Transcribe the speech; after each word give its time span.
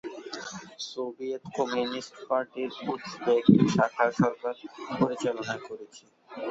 Soviet 0.87 1.43
communist 1.57 2.13
পার্টির 2.27 2.71
Uzbek 2.91 3.43
শাখা 3.73 4.05
সরকার 4.21 4.53
পরিচালনা 4.99 5.55
করেছে। 5.67 6.03